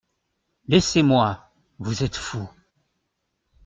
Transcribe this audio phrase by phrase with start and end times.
[0.67, 1.51] Laissez-moi!
[1.77, 2.49] vous êtes fou.